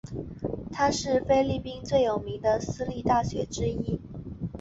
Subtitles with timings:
[0.71, 4.01] 它是菲律宾最有名的私立大学之一。